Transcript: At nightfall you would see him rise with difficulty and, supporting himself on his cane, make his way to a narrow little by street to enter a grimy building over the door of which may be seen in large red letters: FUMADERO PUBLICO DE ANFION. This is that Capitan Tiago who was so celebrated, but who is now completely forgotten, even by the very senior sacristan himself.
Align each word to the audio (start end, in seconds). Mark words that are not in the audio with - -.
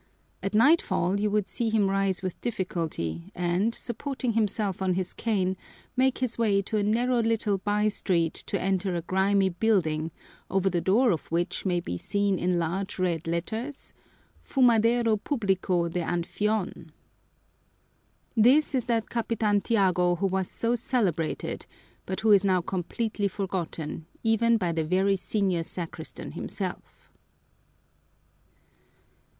At 0.41 0.55
nightfall 0.55 1.19
you 1.19 1.29
would 1.29 1.47
see 1.47 1.69
him 1.69 1.87
rise 1.87 2.23
with 2.23 2.41
difficulty 2.41 3.29
and, 3.35 3.75
supporting 3.75 4.33
himself 4.33 4.81
on 4.81 4.95
his 4.95 5.13
cane, 5.13 5.55
make 5.95 6.17
his 6.17 6.39
way 6.39 6.63
to 6.63 6.77
a 6.77 6.81
narrow 6.81 7.19
little 7.21 7.59
by 7.59 7.87
street 7.87 8.33
to 8.47 8.59
enter 8.59 8.95
a 8.95 9.03
grimy 9.03 9.49
building 9.49 10.09
over 10.49 10.71
the 10.71 10.81
door 10.81 11.11
of 11.11 11.27
which 11.27 11.67
may 11.67 11.79
be 11.79 11.97
seen 11.97 12.39
in 12.39 12.57
large 12.57 12.97
red 12.97 13.27
letters: 13.27 13.93
FUMADERO 14.39 15.17
PUBLICO 15.17 15.89
DE 15.89 16.01
ANFION. 16.01 16.91
This 18.35 18.73
is 18.73 18.85
that 18.85 19.07
Capitan 19.07 19.61
Tiago 19.61 20.15
who 20.15 20.25
was 20.25 20.49
so 20.49 20.73
celebrated, 20.73 21.67
but 22.07 22.21
who 22.21 22.31
is 22.31 22.43
now 22.43 22.59
completely 22.59 23.27
forgotten, 23.27 24.07
even 24.23 24.57
by 24.57 24.71
the 24.71 24.83
very 24.83 25.15
senior 25.15 25.61
sacristan 25.61 26.31
himself. 26.31 27.11